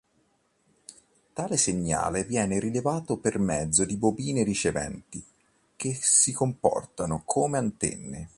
[1.33, 5.23] Tale segnale viene rilevato per mezzo di bobine riceventi,
[5.75, 8.29] che si comportano come antenne.